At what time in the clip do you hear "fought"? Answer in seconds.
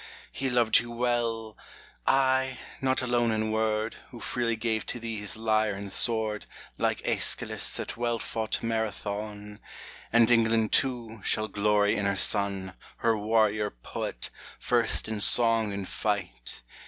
8.17-8.63